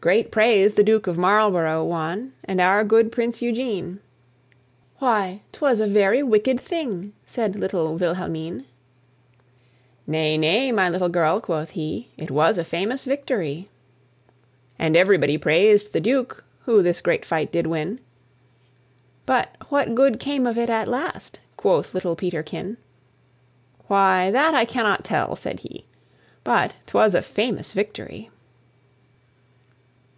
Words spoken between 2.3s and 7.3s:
And our good Prince Eugene." "Why, 'twas a very wicked thing!"